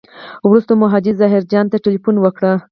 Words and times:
وروسته 0.47 0.71
مو 0.79 0.85
حاجي 0.93 1.11
ظاهر 1.21 1.41
جان 1.51 1.65
ته 1.71 1.77
تیلفون 1.85 2.15
وکړ. 2.21 2.43